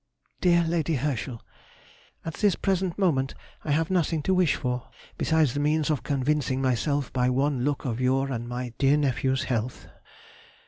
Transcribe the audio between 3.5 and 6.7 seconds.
I have nothing to wish for, besides the means of convincing